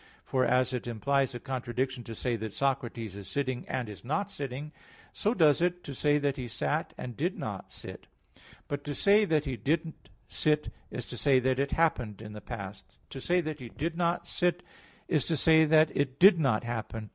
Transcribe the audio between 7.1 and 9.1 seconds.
did not sit. But to